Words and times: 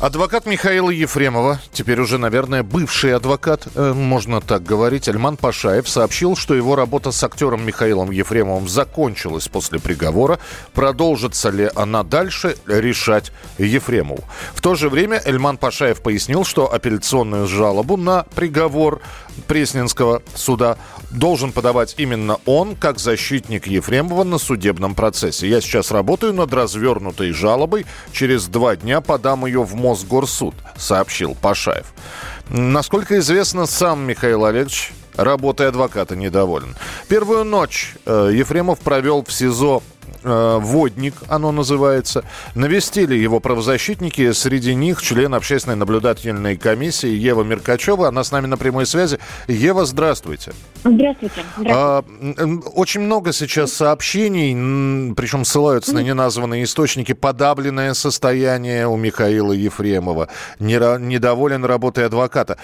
Адвокат 0.00 0.46
Михаила 0.46 0.88
Ефремова, 0.88 1.60
теперь 1.72 2.00
уже, 2.00 2.16
наверное, 2.16 2.62
бывший 2.62 3.14
адвокат, 3.14 3.68
э, 3.74 3.92
можно 3.92 4.40
так 4.40 4.62
говорить, 4.62 5.10
Альман 5.10 5.36
Пашаев 5.36 5.86
сообщил, 5.86 6.36
что 6.36 6.54
его 6.54 6.74
работа 6.74 7.12
с 7.12 7.22
актером 7.22 7.66
Михаилом 7.66 8.10
Ефремовым 8.10 8.66
закончилась 8.66 9.48
после 9.48 9.78
приговора. 9.78 10.38
Продолжится 10.72 11.50
ли 11.50 11.68
она 11.74 12.02
дальше, 12.02 12.56
решать 12.66 13.30
Ефремову. 13.58 14.24
В 14.54 14.62
то 14.62 14.74
же 14.74 14.88
время 14.88 15.20
Эльман 15.22 15.58
Пашаев 15.58 16.00
пояснил, 16.00 16.46
что 16.46 16.72
апелляционную 16.72 17.46
жалобу 17.46 17.98
на 17.98 18.24
приговор 18.34 19.02
Пресненского 19.46 20.22
суда 20.34 20.76
должен 21.10 21.52
подавать 21.52 21.94
именно 21.98 22.38
он, 22.46 22.76
как 22.76 22.98
защитник 22.98 23.66
Ефремова 23.66 24.24
на 24.24 24.38
судебном 24.38 24.94
процессе. 24.94 25.48
Я 25.48 25.60
сейчас 25.60 25.90
работаю 25.90 26.32
над 26.32 26.52
развернутой 26.52 27.32
жалобой. 27.32 27.86
Через 28.12 28.46
два 28.46 28.76
дня 28.76 29.00
подам 29.00 29.46
ее 29.46 29.62
в 29.62 29.74
Мосгорсуд, 29.90 30.54
сообщил 30.76 31.34
Пашаев. 31.34 31.86
Насколько 32.48 33.18
известно, 33.18 33.66
сам 33.66 34.06
Михаил 34.06 34.44
Олегович 34.44 34.92
работой 35.16 35.66
адвоката 35.66 36.14
недоволен. 36.14 36.76
Первую 37.08 37.42
ночь 37.42 37.96
э, 38.06 38.30
Ефремов 38.32 38.78
провел 38.78 39.24
в 39.24 39.32
СИЗО 39.32 39.82
«Водник», 40.22 41.14
оно 41.28 41.52
называется. 41.52 42.24
Навестили 42.54 43.14
его 43.14 43.40
правозащитники, 43.40 44.32
среди 44.32 44.74
них 44.74 45.02
член 45.02 45.34
общественной 45.34 45.76
наблюдательной 45.76 46.56
комиссии 46.56 47.08
Ева 47.08 47.42
Меркачева. 47.42 48.08
Она 48.08 48.24
с 48.24 48.32
нами 48.32 48.46
на 48.46 48.56
прямой 48.56 48.86
связи. 48.86 49.18
Ева, 49.48 49.84
здравствуйте. 49.84 50.52
Здравствуйте. 50.84 51.42
А, 51.68 52.04
м, 52.38 52.62
очень 52.74 53.00
много 53.00 53.32
сейчас 53.32 53.72
сообщений, 53.72 55.14
причем 55.14 55.44
ссылаются 55.44 55.94
на 55.94 56.00
неназванные 56.00 56.64
источники. 56.64 57.12
Подавленное 57.12 57.94
состояние 57.94 58.86
у 58.86 58.96
Михаила 58.96 59.52
Ефремова. 59.52 60.28
Недоволен 60.58 61.64
работой 61.64 62.06
адвоката. 62.06 62.58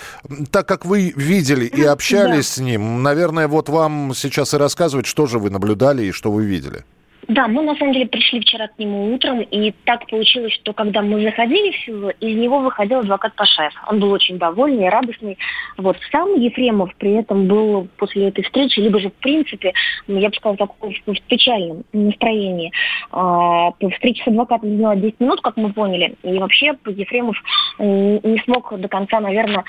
Так 0.50 0.66
как 0.66 0.84
вы 0.84 1.12
видели 1.16 1.64
и 1.66 1.82
общались 1.82 2.48
с 2.48 2.58
ним, 2.58 3.02
наверное, 3.02 3.48
вот 3.48 3.68
вам 3.68 4.12
сейчас 4.14 4.54
и 4.54 4.56
рассказывать, 4.56 5.06
что 5.06 5.26
же 5.26 5.38
вы 5.38 5.50
наблюдали 5.50 6.04
и 6.04 6.12
что 6.12 6.30
вы 6.30 6.44
видели. 6.44 6.84
Да, 7.28 7.48
мы 7.48 7.62
на 7.62 7.74
самом 7.74 7.92
деле 7.92 8.06
пришли 8.06 8.40
вчера 8.40 8.68
к 8.68 8.78
нему 8.78 9.12
утром, 9.12 9.40
и 9.40 9.72
так 9.84 10.06
получилось, 10.08 10.52
что 10.52 10.72
когда 10.72 11.02
мы 11.02 11.20
заходили 11.22 11.72
в 11.72 11.84
СИЗО, 11.84 12.10
из 12.20 12.36
него 12.36 12.60
выходил 12.60 13.00
адвокат 13.00 13.34
Пашаев. 13.34 13.72
Он 13.88 13.98
был 13.98 14.12
очень 14.12 14.38
довольный, 14.38 14.88
радостный. 14.88 15.36
Вот 15.76 15.96
сам 16.12 16.38
Ефремов 16.38 16.94
при 16.96 17.14
этом 17.14 17.48
был 17.48 17.88
после 17.96 18.28
этой 18.28 18.44
встречи, 18.44 18.78
либо 18.78 19.00
же 19.00 19.10
в 19.10 19.14
принципе, 19.14 19.72
ну, 20.06 20.20
я 20.20 20.28
бы 20.28 20.34
сказала, 20.36 20.56
так, 20.56 20.70
в 20.80 20.86
в 20.88 21.22
печальном 21.22 21.82
настроении. 21.92 22.70
А, 23.10 23.72
Встреча 23.94 24.24
с 24.24 24.28
адвокатом 24.28 24.70
заняла 24.70 24.94
10 24.94 25.18
минут, 25.18 25.40
как 25.40 25.56
мы 25.56 25.72
поняли, 25.72 26.14
и 26.22 26.38
вообще 26.38 26.74
Ефремов 26.86 27.36
м, 27.78 28.20
не 28.22 28.38
смог 28.44 28.78
до 28.78 28.88
конца, 28.88 29.18
наверное, 29.20 29.64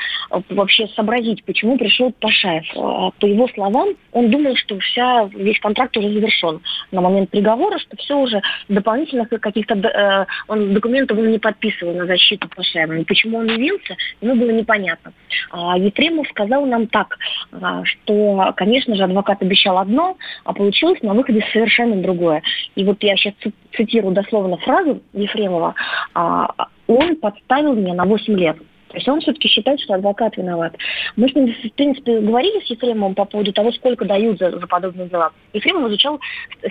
вообще 0.50 0.88
сообразить, 0.90 1.44
почему 1.44 1.78
пришел 1.78 2.12
Пашаев. 2.20 2.66
По 3.20 3.26
его 3.26 3.48
словам, 3.50 3.90
он 4.12 4.30
думал, 4.30 4.56
что 4.56 4.78
вся, 4.80 5.30
весь 5.34 5.60
контракт 5.60 5.96
уже 5.98 6.10
завершен 6.10 6.62
на 6.92 7.02
момент 7.02 7.30
приговора, 7.32 7.47
что 7.80 7.98
все 7.98 8.17
уже 8.17 8.42
дополнительных 8.67 9.30
каких-то 9.30 9.76
э, 9.76 10.26
он 10.48 10.73
документов 10.73 11.17
он 11.17 11.31
не 11.31 11.40
подписывал 11.40 11.94
на 11.94 12.06
защиту 12.06 12.49
Пашаева. 12.49 12.94
И 12.94 13.04
почему 13.04 13.38
он 13.38 13.48
явился, 13.48 13.95
ему 14.22 14.36
было 14.36 14.52
непонятно. 14.52 15.14
А 15.52 15.77
Ефремов 15.77 16.27
сказал 16.30 16.66
нам 16.66 16.88
так, 16.88 17.17
а, 17.52 17.83
что, 17.86 18.54
конечно 18.55 18.95
же, 18.95 19.04
адвокат 19.04 19.42
обещал 19.42 19.77
одно, 19.77 20.17
а 20.44 20.54
получилось 20.54 21.02
на 21.02 21.14
выходе 21.14 21.45
совершенно 21.54 22.02
другое. 22.02 22.42
И 22.76 22.83
вот 22.83 23.02
я 23.04 23.16
сейчас 23.16 23.33
цитирую 23.76 24.14
дословно 24.14 24.58
фразу 24.58 25.02
Ефремова. 25.14 25.76
а, 26.14 26.48
Он 26.88 27.16
подставил 27.17 27.73
меня 27.73 27.93
на 27.93 28.05
8 28.05 28.33
лет. 28.33 28.58
То 28.89 28.95
есть 28.95 29.08
он 29.08 29.21
все-таки 29.21 29.48
считает, 29.48 29.80
что 29.81 29.95
адвокат 29.95 30.37
виноват. 30.37 30.75
Мы 31.15 31.30
с 31.30 31.36
ним, 31.36 31.53
в 31.53 31.73
принципе, 31.73 32.20
говорили 32.20 32.59
с 32.65 32.70
Ефремовым 32.70 33.15
по 33.15 33.25
поводу 33.25 33.52
того, 33.53 33.71
сколько 33.71 34.05
дают 34.05 34.39
за, 34.39 34.52
за 34.52 34.67
подобные 34.67 35.08
дела. 35.08 35.31
Ефремов 35.53 35.89
изучал 35.89 36.20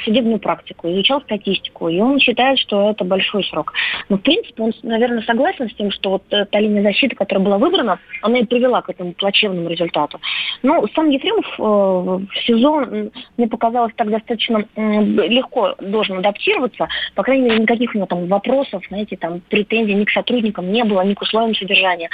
судебную 0.05 0.39
практику, 0.39 0.89
изучал 0.89 1.21
статистику, 1.23 1.89
и 1.89 2.01
он 2.01 2.19
считает, 2.19 2.59
что 2.59 2.91
это 2.91 3.05
большой 3.05 3.45
срок. 3.45 3.73
Но, 4.09 4.17
в 4.17 4.23
принципе, 4.23 4.63
он, 4.63 4.73
наверное, 4.83 5.23
согласен 5.23 5.69
с 5.69 5.75
тем, 5.75 5.91
что 5.91 6.11
вот 6.11 6.23
э, 6.31 6.45
та 6.47 6.61
линия 6.61 6.83
защиты, 6.83 7.17
которая 7.17 7.45
была 7.45 7.59
выбрана, 7.59 7.99
она 8.23 8.39
и 8.39 8.45
привела 8.45 8.83
к 8.83 8.91
этому 8.91 9.13
плачевному 9.13 9.69
результату. 9.69 10.21
Но 10.63 10.85
сам 10.95 11.11
Ефремов 11.11 11.47
э, 11.59 11.63
в 11.63 12.47
СИЗО, 12.47 12.81
м, 12.83 13.11
мне 13.37 13.49
показалось, 13.49 13.93
так 13.97 14.11
достаточно 14.11 14.65
м, 14.77 15.21
легко 15.21 15.75
должен 15.81 16.19
адаптироваться. 16.19 16.89
По 17.15 17.23
крайней 17.23 17.45
мере, 17.45 17.63
никаких 17.63 17.95
у 17.95 17.99
него 17.99 18.07
там 18.07 18.27
вопросов, 18.27 18.83
знаете, 18.89 19.17
там 19.17 19.41
претензий 19.49 19.95
ни 19.95 20.05
к 20.05 20.11
сотрудникам 20.11 20.73
не 20.73 20.85
было, 20.85 21.03
ни 21.03 21.15
к 21.15 21.23
условиям 21.23 21.55
содержания. 21.55 22.06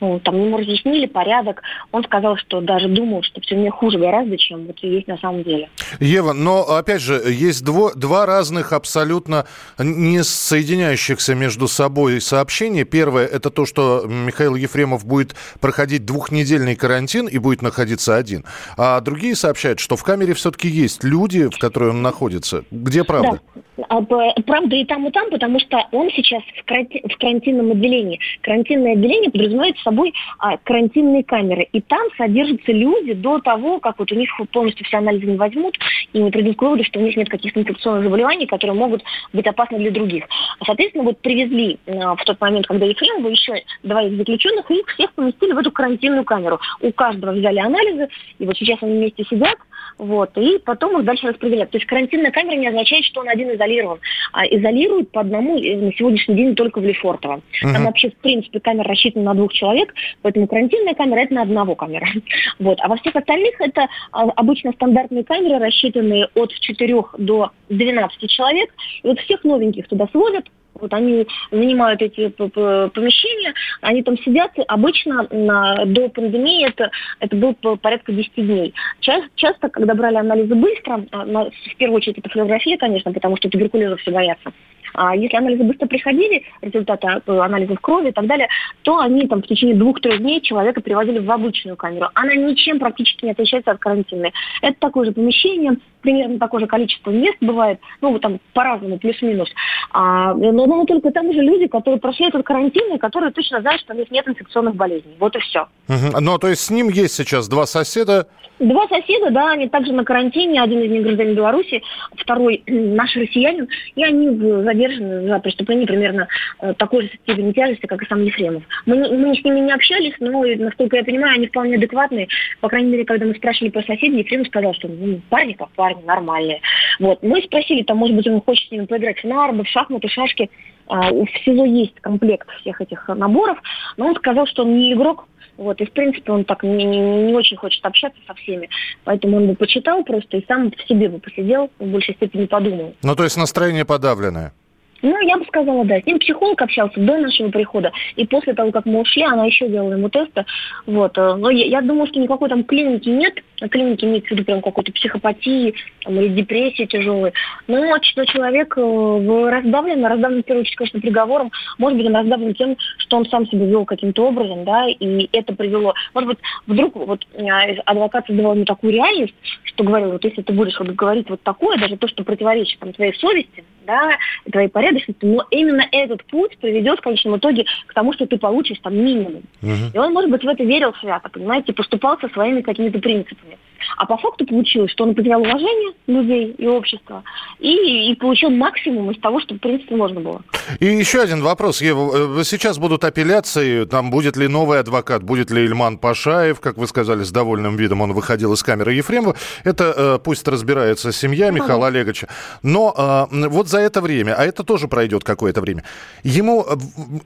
Ну, 0.00 0.20
там 0.20 0.34
ему 0.36 0.56
разъяснили 0.56 1.06
порядок. 1.06 1.62
Он 1.92 2.02
сказал, 2.04 2.36
что 2.36 2.60
даже 2.60 2.88
думал, 2.88 3.22
что 3.22 3.40
в 3.40 3.44
тюрьме 3.44 3.70
хуже 3.70 3.98
гораздо, 3.98 4.36
чем 4.38 4.66
вот 4.66 4.78
есть 4.80 5.08
на 5.08 5.18
самом 5.18 5.42
деле. 5.42 5.68
Ева, 6.00 6.32
но 6.32 6.62
опять 6.62 7.02
же, 7.02 7.22
есть 7.28 7.62
дво- 7.62 7.94
два 7.94 8.26
разных 8.26 8.72
абсолютно 8.72 9.46
не 9.78 10.22
соединяющихся 10.22 11.34
между 11.34 11.68
собой 11.68 12.20
сообщения. 12.20 12.84
Первое– 12.84 13.26
это 13.26 13.50
то, 13.50 13.66
что 13.66 14.04
Михаил 14.06 14.54
Ефремов 14.54 15.04
будет 15.04 15.34
проходить 15.60 16.04
двухнедельный 16.04 16.76
карантин 16.76 17.26
и 17.26 17.38
будет 17.38 17.62
находиться 17.62 18.16
один. 18.16 18.44
А 18.76 19.00
другие 19.00 19.34
сообщают, 19.36 19.80
что 19.80 19.96
в 19.96 20.02
камере 20.02 20.34
все-таки 20.34 20.68
есть 20.68 21.04
люди, 21.04 21.48
в 21.48 21.58
которой 21.58 21.90
он 21.90 22.02
находится. 22.02 22.64
Где 22.70 23.04
правда? 23.04 23.40
Да, 23.54 23.59
А, 23.90 24.02
п- 24.02 24.34
правда 24.46 24.76
и 24.76 24.84
там, 24.84 25.08
и 25.08 25.10
там, 25.10 25.28
потому 25.30 25.58
что 25.58 25.84
он 25.90 26.10
сейчас 26.10 26.44
в, 26.44 26.64
каранти- 26.64 27.02
в 27.12 27.18
карантинном 27.18 27.72
отделении. 27.72 28.20
Карантинное 28.40 28.92
отделение 28.92 29.32
подразумевает 29.32 29.76
собой 29.78 30.14
а, 30.38 30.58
карантинные 30.58 31.24
камеры. 31.24 31.66
И 31.72 31.80
там 31.80 32.06
содержатся 32.16 32.70
люди 32.70 33.14
до 33.14 33.40
того, 33.40 33.80
как 33.80 33.98
вот 33.98 34.12
у 34.12 34.14
них 34.14 34.30
полностью 34.52 34.86
все 34.86 34.98
анализы 34.98 35.26
не 35.26 35.36
возьмут 35.36 35.76
и 36.12 36.22
не 36.22 36.30
придут 36.30 36.56
к 36.56 36.62
выводу, 36.62 36.84
что 36.84 37.00
у 37.00 37.02
них 37.02 37.16
нет 37.16 37.28
каких-то 37.28 37.58
инфекционных 37.58 38.04
заболеваний, 38.04 38.46
которые 38.46 38.76
могут 38.76 39.02
быть 39.32 39.46
опасны 39.48 39.78
для 39.78 39.90
других. 39.90 40.24
Соответственно, 40.64 41.02
вот 41.02 41.18
привезли 41.18 41.80
а, 41.88 42.14
в 42.14 42.24
тот 42.24 42.40
момент, 42.40 42.68
когда 42.68 42.86
Ефремова 42.86 43.28
еще 43.28 43.60
двоих 43.82 44.16
заключенных, 44.16 44.70
и 44.70 44.78
их 44.78 44.86
всех 44.86 45.12
поместили 45.14 45.50
в 45.50 45.58
эту 45.58 45.72
карантинную 45.72 46.22
камеру. 46.22 46.60
У 46.80 46.92
каждого 46.92 47.32
взяли 47.32 47.58
анализы, 47.58 48.08
и 48.38 48.46
вот 48.46 48.56
сейчас 48.56 48.80
они 48.82 48.98
вместе 48.98 49.24
сидят, 49.24 49.58
вот, 49.98 50.36
и 50.36 50.58
потом 50.58 50.98
их 50.98 51.04
дальше 51.04 51.28
распределяют. 51.28 51.70
То 51.70 51.78
есть 51.78 51.86
карантинная 51.86 52.30
камера 52.30 52.56
не 52.56 52.68
означает, 52.68 53.04
что 53.04 53.20
он 53.20 53.28
один 53.28 53.54
изолирован. 53.54 53.98
А 54.32 54.46
изолируют 54.46 55.10
по 55.10 55.20
одному 55.20 55.58
э, 55.58 55.76
на 55.76 55.92
сегодняшний 55.92 56.34
день 56.34 56.54
только 56.54 56.80
в 56.80 56.84
Лефортово. 56.84 57.40
Там 57.60 57.72
Мгм. 57.72 57.84
вообще, 57.84 58.10
в 58.10 58.16
принципе, 58.16 58.60
камера 58.60 58.88
рассчитана 58.88 59.26
на 59.26 59.34
двух 59.34 59.52
человек, 59.52 59.94
поэтому 60.22 60.46
карантинная 60.46 60.94
камера 60.94 61.20
это 61.20 61.34
на 61.34 61.42
одного 61.42 61.74
камера. 61.74 62.06
Вот. 62.58 62.78
А 62.82 62.88
во 62.88 62.96
всех 62.96 63.16
остальных 63.16 63.60
это 63.60 63.88
а, 64.12 64.22
обычно 64.36 64.72
стандартные 64.72 65.24
камеры, 65.24 65.58
рассчитанные 65.58 66.28
от 66.34 66.52
4 66.52 67.02
до 67.18 67.50
12 67.68 68.30
человек. 68.30 68.70
И 69.02 69.08
вот 69.08 69.18
всех 69.20 69.44
новеньких 69.44 69.88
туда 69.88 70.06
сводят, 70.12 70.46
вот 70.74 70.92
они 70.92 71.26
занимают 71.50 72.02
эти 72.02 72.28
помещения, 72.28 73.54
они 73.80 74.02
там 74.02 74.16
сидят. 74.18 74.52
Обычно 74.68 75.26
на- 75.30 75.84
до 75.86 76.08
пандемии 76.08 76.66
это, 76.66 76.90
это 77.20 77.36
было 77.36 77.52
по- 77.52 77.76
порядка 77.76 78.12
10 78.12 78.32
дней. 78.36 78.74
Ча- 79.00 79.28
часто, 79.34 79.68
когда 79.68 79.94
брали 79.94 80.16
анализы 80.16 80.54
быстро, 80.54 81.04
а, 81.12 81.24
в 81.24 81.76
первую 81.76 81.96
очередь 81.96 82.18
это 82.18 82.28
флюорография, 82.28 82.76
конечно, 82.78 83.12
потому 83.12 83.36
что 83.36 83.48
туберкулеза 83.48 83.96
все 83.96 84.10
боятся. 84.10 84.52
А 84.94 85.14
если 85.14 85.36
анализы 85.36 85.64
быстро 85.64 85.86
приходили, 85.86 86.44
результаты 86.62 87.08
э, 87.08 87.38
анализов 87.38 87.80
крови 87.80 88.08
и 88.08 88.12
так 88.12 88.26
далее, 88.26 88.48
то 88.82 88.98
они 88.98 89.26
там 89.26 89.42
в 89.42 89.46
течение 89.46 89.76
двух-трех 89.76 90.18
дней 90.18 90.40
человека 90.40 90.80
переводили 90.80 91.18
в 91.18 91.30
обычную 91.30 91.76
камеру. 91.76 92.08
Она 92.14 92.34
ничем 92.34 92.78
практически 92.78 93.24
не 93.24 93.32
отличается 93.32 93.70
от 93.70 93.78
карантинной. 93.78 94.32
Это 94.62 94.76
такое 94.78 95.06
же 95.06 95.12
помещение, 95.12 95.76
примерно 96.00 96.38
такое 96.38 96.60
же 96.60 96.66
количество 96.66 97.10
мест 97.10 97.36
бывает, 97.40 97.78
ну, 98.00 98.12
вот 98.12 98.22
там 98.22 98.40
по-разному, 98.52 98.98
плюс-минус. 98.98 99.48
А, 99.92 100.34
но, 100.34 100.66
но 100.66 100.84
только 100.84 101.10
там 101.10 101.32
же 101.32 101.40
люди, 101.40 101.66
которые 101.66 102.00
прошли 102.00 102.28
этот 102.28 102.44
карантин, 102.44 102.94
и 102.94 102.98
которые 102.98 103.32
точно 103.32 103.60
знают, 103.60 103.80
что 103.82 103.94
у 103.94 103.96
них 103.96 104.10
нет 104.10 104.26
инфекционных 104.26 104.74
болезней. 104.74 105.14
Вот 105.18 105.36
и 105.36 105.40
все. 105.40 105.66
Мгм. 105.88 106.24
Ну, 106.24 106.38
то 106.38 106.48
есть 106.48 106.62
с 106.62 106.70
ним 106.70 106.88
есть 106.88 107.14
сейчас 107.14 107.48
два 107.48 107.66
соседа. 107.66 108.26
Два 108.58 108.86
соседа, 108.88 109.30
да, 109.30 109.52
они 109.52 109.68
также 109.68 109.92
на 109.92 110.04
карантине. 110.04 110.62
Один 110.62 110.80
из 110.80 110.90
них 110.90 111.02
гражданин 111.02 111.34
Беларуси, 111.34 111.82
второй 112.16 112.62
наш 112.66 113.14
россиянин. 113.16 113.68
И 113.94 114.04
они 114.04 114.28
за 114.30 114.72
задержан 114.80 115.26
за 115.26 115.38
преступление 115.38 115.86
примерно 115.86 116.28
э, 116.60 116.74
такой 116.74 117.02
же 117.02 117.08
степени 117.22 117.52
тяжести, 117.52 117.86
как 117.86 118.02
и 118.02 118.06
сам 118.06 118.22
Ефремов. 118.22 118.62
Мы, 118.86 118.96
мы 118.96 119.34
с 119.34 119.44
ними 119.44 119.60
не 119.60 119.72
общались, 119.72 120.14
но, 120.20 120.42
насколько 120.42 120.96
я 120.96 121.04
понимаю, 121.04 121.34
они 121.34 121.46
вполне 121.46 121.76
адекватные. 121.76 122.28
По 122.60 122.68
крайней 122.68 122.90
мере, 122.90 123.04
когда 123.04 123.26
мы 123.26 123.34
спрашивали 123.34 123.70
про 123.70 123.82
соседей, 123.82 124.18
Ефремов 124.18 124.48
сказал, 124.48 124.74
что 124.74 124.88
ну, 124.88 125.20
парни 125.28 125.52
как 125.52 125.70
парни, 125.70 126.02
нормальные. 126.04 126.60
Вот. 126.98 127.22
Мы 127.22 127.42
спросили, 127.42 127.82
там, 127.82 127.98
может 127.98 128.16
быть, 128.16 128.26
он 128.26 128.40
хочет 128.40 128.68
с 128.68 128.70
ними 128.70 128.86
поиграть 128.86 129.20
в 129.20 129.24
нарбы, 129.24 129.64
в 129.64 129.68
шахматы, 129.68 130.08
шашки. 130.08 130.50
А, 130.86 131.10
у 131.10 131.24
всего 131.26 131.64
есть 131.64 131.94
комплект 132.00 132.48
всех 132.60 132.80
этих 132.80 133.06
наборов, 133.08 133.58
но 133.96 134.08
он 134.08 134.16
сказал, 134.16 134.46
что 134.46 134.64
он 134.64 134.76
не 134.76 134.92
игрок, 134.92 135.26
вот, 135.60 135.78
и, 135.80 135.84
в 135.84 135.92
принципе, 135.92 136.32
он 136.32 136.44
так 136.44 136.62
не, 136.62 136.84
не, 136.84 136.98
не 136.98 137.34
очень 137.34 137.58
хочет 137.58 137.84
общаться 137.84 138.18
со 138.26 138.32
всеми. 138.34 138.68
Поэтому 139.04 139.36
он 139.36 139.48
бы 139.48 139.54
почитал 139.54 140.02
просто 140.04 140.38
и 140.38 140.46
сам 140.46 140.70
в 140.70 140.88
себе 140.88 141.10
бы 141.10 141.18
посидел, 141.18 141.70
в 141.78 141.86
большей 141.86 142.14
степени 142.14 142.46
подумал. 142.46 142.94
Ну, 143.02 143.14
то 143.14 143.24
есть 143.24 143.36
настроение 143.36 143.84
подавленное? 143.84 144.54
Ну, 145.02 145.18
я 145.20 145.38
бы 145.38 145.44
сказала, 145.46 145.84
да. 145.84 146.00
С 146.00 146.06
ним 146.06 146.18
психолог 146.18 146.60
общался 146.60 147.00
до 147.00 147.18
нашего 147.18 147.50
прихода. 147.50 147.92
И 148.16 148.26
после 148.26 148.54
того, 148.54 148.70
как 148.70 148.86
мы 148.86 149.00
ушли, 149.00 149.22
она 149.22 149.46
еще 149.46 149.68
делала 149.68 149.94
ему 149.94 150.08
тесты. 150.10 150.44
Вот. 150.86 151.16
Э, 151.16 151.34
но 151.36 151.50
я, 151.50 151.66
я 151.66 151.80
думаю, 151.80 152.06
что 152.06 152.20
никакой 152.20 152.48
там 152.48 152.64
клиники 152.64 153.08
нет. 153.08 153.34
Клиники 153.70 154.04
имеется 154.04 154.28
в 154.28 154.32
виду 154.32 154.44
прям 154.44 154.62
какой-то 154.62 154.92
психопатии 154.92 155.74
там, 156.02 156.18
или 156.18 156.28
депрессии 156.28 156.86
тяжелой. 156.86 157.32
Но, 157.66 157.78
но 158.16 158.24
человек 158.24 158.74
э, 158.76 159.50
раздавлен, 159.50 160.04
раздавлен 160.04 160.42
в 160.42 160.46
первую 160.46 160.62
очередь, 160.62 160.76
конечно, 160.76 161.00
приговором. 161.00 161.50
Может 161.78 161.98
быть, 161.98 162.06
он 162.06 162.16
раздавлен 162.16 162.54
тем, 162.54 162.76
что 162.98 163.16
он 163.16 163.26
сам 163.26 163.46
себя 163.46 163.66
вел 163.66 163.84
каким-то 163.84 164.26
образом, 164.26 164.64
да, 164.64 164.86
и 164.88 165.28
это 165.32 165.54
привело. 165.54 165.94
Может 166.14 166.28
быть, 166.28 166.38
вдруг 166.66 166.96
вот 166.96 167.26
э, 167.34 167.46
адвокат 167.84 168.26
создавал 168.26 168.54
ему 168.54 168.64
такую 168.64 168.92
реальность, 168.92 169.34
что 169.64 169.84
говорил, 169.84 170.12
вот 170.12 170.24
если 170.24 170.42
ты 170.42 170.52
будешь 170.52 170.78
вот 170.78 170.88
говорить 170.88 171.28
вот 171.30 171.42
такое, 171.42 171.78
даже 171.78 171.96
то, 171.96 172.08
что 172.08 172.24
противоречит 172.24 172.78
там, 172.78 172.92
твоей 172.92 173.14
совести, 173.14 173.64
да, 173.90 174.18
твоей 174.50 174.68
порядочности, 174.68 175.24
но 175.24 175.44
именно 175.50 175.84
этот 175.90 176.24
путь 176.24 176.56
приведет 176.58 176.98
в 176.98 177.02
конечном 177.02 177.36
итоге 177.36 177.64
к 177.86 177.94
тому, 177.94 178.12
что 178.12 178.26
ты 178.26 178.38
получишь 178.38 178.78
там 178.82 178.94
минимум. 178.94 179.42
Угу. 179.62 179.90
И 179.94 179.98
он, 179.98 180.12
может 180.12 180.30
быть, 180.30 180.44
в 180.44 180.48
это 180.48 180.62
верил 180.62 180.94
свято, 181.00 181.28
понимаете, 181.28 181.72
поступал 181.72 182.18
со 182.20 182.28
своими 182.28 182.60
какими-то 182.60 182.98
принципами. 183.00 183.58
А 183.96 184.06
по 184.06 184.16
факту 184.16 184.46
получилось, 184.46 184.90
что 184.92 185.04
он 185.04 185.14
потерял 185.14 185.40
уважение 185.40 185.92
людей 186.06 186.54
и 186.58 186.66
общества 186.66 187.22
и, 187.58 188.10
и 188.10 188.14
получил 188.14 188.50
максимум 188.50 189.10
из 189.10 189.20
того, 189.20 189.40
что, 189.40 189.54
в 189.54 189.58
принципе, 189.58 189.96
можно 189.96 190.20
было. 190.20 190.42
И 190.78 190.86
еще 190.86 191.20
один 191.20 191.42
вопрос, 191.42 191.82
Ева. 191.82 192.40
Э, 192.40 192.44
сейчас 192.44 192.78
будут 192.78 193.04
апелляции, 193.04 193.84
там 193.84 194.10
будет 194.10 194.36
ли 194.36 194.48
новый 194.48 194.80
адвокат, 194.80 195.22
будет 195.22 195.50
ли 195.50 195.64
Ильман 195.64 195.98
Пашаев, 195.98 196.60
как 196.60 196.76
вы 196.76 196.86
сказали, 196.86 197.22
с 197.22 197.30
довольным 197.30 197.76
видом 197.76 198.00
он 198.00 198.12
выходил 198.12 198.52
из 198.52 198.62
камеры 198.62 198.94
Ефремова. 198.94 199.36
Это 199.64 199.94
э, 199.96 200.18
пусть 200.22 200.46
разбирается 200.48 201.12
семья 201.12 201.50
Михаила 201.50 201.88
Олеговича. 201.88 202.28
Но 202.62 203.28
э, 203.32 203.48
вот 203.48 203.68
за 203.68 203.78
это 203.78 204.00
время, 204.00 204.34
а 204.34 204.44
это 204.44 204.64
тоже 204.64 204.88
пройдет 204.88 205.24
какое-то 205.24 205.60
время, 205.60 205.84
ему 206.22 206.66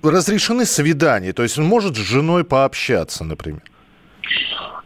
разрешены 0.03 0.65
свидания, 0.65 1.33
то 1.33 1.43
есть 1.43 1.59
он 1.59 1.65
может 1.65 1.97
с 1.97 2.01
женой 2.01 2.45
пообщаться, 2.45 3.25
например. 3.25 3.63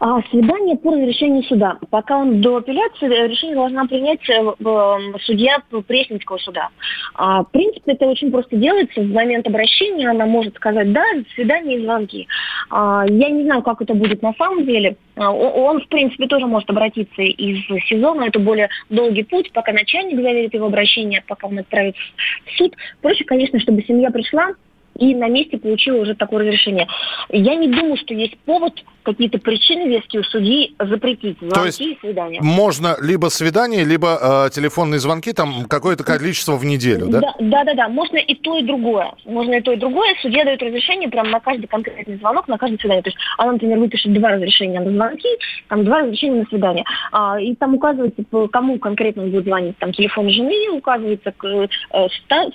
А, 0.00 0.22
свидание 0.30 0.76
по 0.76 0.92
разрешению 0.92 1.42
суда. 1.44 1.78
Пока 1.90 2.18
он 2.18 2.40
до 2.40 2.58
апелляции, 2.58 3.06
э, 3.06 3.26
решение 3.26 3.56
должна 3.56 3.84
принять 3.86 4.20
э, 4.30 5.16
судья 5.22 5.58
Пресненского 5.86 6.38
суда. 6.38 6.68
А, 7.14 7.42
в 7.42 7.50
принципе, 7.50 7.92
это 7.92 8.06
очень 8.06 8.30
просто 8.30 8.56
делается. 8.56 9.00
В 9.00 9.12
момент 9.12 9.46
обращения 9.48 10.08
она 10.08 10.26
может 10.26 10.54
сказать 10.54 10.92
«да», 10.92 11.02
«свидание» 11.34 11.78
и 11.78 11.82
звонки. 11.82 12.28
А, 12.70 13.04
я 13.08 13.28
не 13.28 13.42
знаю, 13.44 13.62
как 13.62 13.82
это 13.82 13.94
будет 13.94 14.22
на 14.22 14.32
самом 14.34 14.64
деле. 14.66 14.96
А, 15.16 15.32
он, 15.32 15.80
в 15.80 15.88
принципе, 15.88 16.28
тоже 16.28 16.46
может 16.46 16.70
обратиться 16.70 17.22
из 17.22 17.64
СИЗО, 17.88 18.14
но 18.14 18.26
это 18.26 18.38
более 18.38 18.68
долгий 18.90 19.24
путь, 19.24 19.50
пока 19.52 19.72
начальник 19.72 20.16
заверит 20.16 20.54
его 20.54 20.66
обращение, 20.66 21.24
пока 21.26 21.48
он 21.48 21.58
отправится 21.58 22.00
в 22.44 22.56
суд. 22.56 22.76
Проще, 23.02 23.24
конечно, 23.24 23.58
чтобы 23.58 23.82
семья 23.82 24.10
пришла, 24.10 24.52
и 24.98 25.14
на 25.14 25.28
месте 25.28 25.58
получила 25.58 26.02
уже 26.02 26.14
такое 26.14 26.40
разрешение. 26.40 26.86
Я 27.30 27.54
не 27.54 27.68
думаю, 27.68 27.96
что 27.96 28.14
есть 28.14 28.36
повод 28.40 28.74
какие-то 29.08 29.38
причины 29.38 29.88
веские 29.88 30.20
у 30.20 30.24
судьи 30.24 30.74
запретить 30.78 31.38
звонки 31.38 31.54
То 31.54 31.64
есть 31.64 31.80
и 31.80 31.98
свидания. 32.00 32.40
Можно 32.42 32.96
либо 33.00 33.28
свидание, 33.28 33.84
либо 33.84 34.46
э, 34.46 34.50
телефонные 34.50 34.98
звонки, 34.98 35.32
там 35.32 35.64
какое-то 35.66 36.04
количество 36.04 36.56
в 36.56 36.64
неделю, 36.64 37.06
да? 37.08 37.20
Да, 37.20 37.34
да, 37.38 37.64
да, 37.64 37.74
да. 37.74 37.88
Можно 37.88 38.18
и 38.18 38.34
то, 38.34 38.58
и 38.58 38.62
другое. 38.62 39.12
Можно 39.24 39.54
и 39.54 39.60
то, 39.62 39.72
и 39.72 39.76
другое. 39.76 40.14
Судья 40.20 40.44
дает 40.44 40.62
разрешение 40.62 41.08
прямо 41.08 41.30
на 41.30 41.40
каждый 41.40 41.66
конкретный 41.66 42.18
звонок, 42.18 42.48
на 42.48 42.58
каждое 42.58 42.78
свидание. 42.78 43.02
То 43.02 43.08
есть 43.08 43.18
она, 43.38 43.52
например, 43.52 43.78
выпишет 43.78 44.12
два 44.12 44.32
разрешения 44.32 44.80
на 44.80 44.92
звонки, 44.92 45.28
там 45.68 45.84
два 45.84 46.00
разрешения 46.00 46.40
на 46.40 46.46
свидание. 46.46 46.84
А, 47.12 47.40
и 47.40 47.54
там 47.54 47.74
указывается, 47.74 48.22
кому 48.52 48.78
конкретно 48.78 49.22
он 49.22 49.30
будет 49.30 49.44
звонить. 49.44 49.78
Там 49.78 49.92
телефон 49.92 50.28
жены 50.28 50.70
указывается, 50.72 51.32
к, 51.32 51.46
э, 51.46 52.08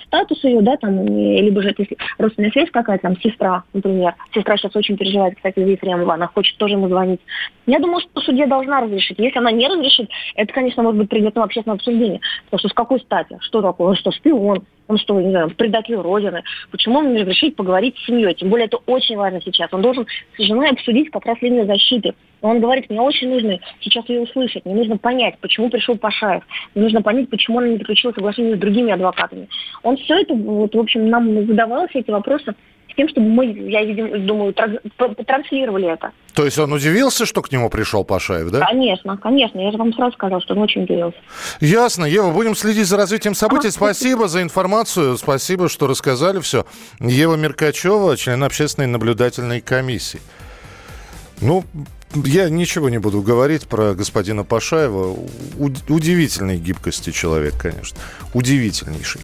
статус 0.06 0.44
ее, 0.44 0.60
да, 0.62 0.76
там, 0.76 1.04
либо 1.06 1.62
же 1.62 1.74
если 1.76 1.96
родственная 2.18 2.50
связь 2.52 2.70
какая-то, 2.70 3.02
там, 3.02 3.20
сестра, 3.20 3.64
например. 3.72 4.14
Сестра 4.32 4.56
сейчас 4.56 4.76
очень 4.76 4.96
переживает, 4.96 5.34
кстати, 5.36 5.58
за 5.58 5.70
Ефремова. 5.70 6.14
Она 6.14 6.28
хочет 6.28 6.43
тоже 6.58 6.74
ему 6.74 6.88
звонить. 6.88 7.20
Я 7.66 7.78
думаю, 7.78 8.00
что 8.00 8.20
судья 8.20 8.46
должна 8.46 8.80
разрешить. 8.80 9.18
Если 9.18 9.38
она 9.38 9.50
не 9.50 9.66
разрешит, 9.66 10.10
это, 10.34 10.52
конечно, 10.52 10.82
может 10.82 10.98
быть 10.98 11.08
предметом 11.08 11.42
общественного 11.42 11.76
обсуждения. 11.76 12.20
Потому 12.44 12.58
что 12.58 12.68
с 12.68 12.74
какой 12.74 13.00
стати? 13.00 13.38
Что 13.40 13.62
такое? 13.62 13.88
Он 13.88 13.96
что, 13.96 14.10
шпион? 14.12 14.64
Он 14.86 14.98
что, 14.98 15.18
не 15.20 15.30
знаю, 15.30 15.50
предатель 15.50 15.96
Родины? 15.96 16.42
Почему 16.70 16.98
он 16.98 17.14
не 17.14 17.20
разрешить 17.20 17.56
поговорить 17.56 17.96
с 17.98 18.06
семьей? 18.06 18.34
Тем 18.34 18.50
более 18.50 18.66
это 18.66 18.78
очень 18.86 19.16
важно 19.16 19.40
сейчас. 19.40 19.72
Он 19.72 19.80
должен 19.80 20.06
с 20.36 20.42
женой 20.42 20.68
обсудить 20.70 21.10
как 21.10 21.24
раз 21.24 21.40
линию 21.40 21.66
защиты. 21.66 22.12
Он 22.42 22.60
говорит, 22.60 22.90
мне 22.90 23.00
очень 23.00 23.30
нужно 23.30 23.58
сейчас 23.80 24.06
ее 24.10 24.20
услышать, 24.20 24.66
мне 24.66 24.74
нужно 24.74 24.98
понять, 24.98 25.38
почему 25.40 25.70
пришел 25.70 25.96
Пашаев, 25.96 26.42
мне 26.74 26.84
нужно 26.84 27.00
понять, 27.00 27.30
почему 27.30 27.56
он 27.56 27.70
не 27.70 27.78
заключил 27.78 28.12
соглашение 28.12 28.56
с 28.56 28.58
другими 28.58 28.92
адвокатами. 28.92 29.48
Он 29.82 29.96
все 29.96 30.20
это, 30.20 30.34
вот, 30.34 30.74
в 30.74 30.78
общем, 30.78 31.08
нам 31.08 31.46
задавал 31.46 31.88
все 31.88 32.00
эти 32.00 32.10
вопросы 32.10 32.54
с 32.94 32.96
тем, 32.96 33.08
чтобы 33.08 33.28
мы, 33.28 33.46
я 33.46 33.84
думаю, 34.20 34.54
транслировали 34.54 35.92
это. 35.92 36.12
То 36.34 36.44
есть 36.44 36.58
он 36.58 36.72
удивился, 36.72 37.26
что 37.26 37.42
к 37.42 37.52
нему 37.52 37.68
пришел 37.70 38.04
Пашаев, 38.04 38.50
да? 38.50 38.60
Конечно, 38.66 39.16
конечно. 39.16 39.60
Я 39.60 39.70
же 39.72 39.78
вам 39.78 39.92
сразу 39.92 40.14
сказал, 40.14 40.40
что 40.40 40.54
он 40.54 40.62
очень 40.62 40.84
удивился. 40.84 41.18
Ясно. 41.60 42.04
Ева, 42.04 42.30
будем 42.30 42.54
следить 42.54 42.86
за 42.86 42.96
развитием 42.96 43.34
событий. 43.34 43.70
Спасибо 43.70 44.28
за 44.28 44.42
информацию. 44.42 45.16
Спасибо, 45.16 45.68
что 45.68 45.86
рассказали 45.86 46.40
все. 46.40 46.66
Ева 47.00 47.34
Меркачева, 47.34 48.16
член 48.16 48.42
общественной 48.42 48.86
наблюдательной 48.86 49.60
комиссии. 49.60 50.20
Ну, 51.40 51.64
я 52.14 52.48
ничего 52.48 52.88
не 52.88 52.98
буду 52.98 53.22
говорить 53.22 53.66
про 53.66 53.94
господина 53.94 54.44
Пашаева. 54.44 55.16
Удивительной 55.58 56.58
гибкости 56.58 57.10
человек, 57.10 57.54
конечно. 57.60 57.98
Удивительнейший. 58.32 59.23